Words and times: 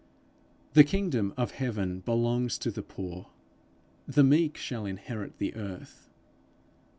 The 0.73 0.83
kingdom 0.83 1.31
of 1.37 1.51
heaven 1.51 1.99
belongs 1.99 2.57
to 2.57 2.71
the 2.71 2.81
poor; 2.81 3.27
the 4.07 4.23
meek 4.23 4.57
shall 4.57 4.87
inherit 4.87 5.37
the 5.37 5.53
earth. 5.55 6.09